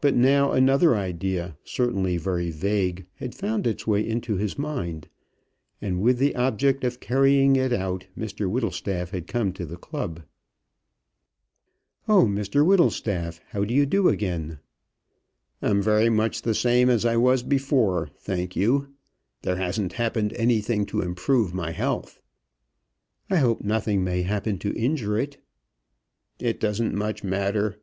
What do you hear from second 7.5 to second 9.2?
it out, Mr Whittlestaff